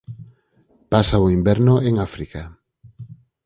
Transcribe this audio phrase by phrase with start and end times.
[0.91, 2.41] Pasa o inverno en África.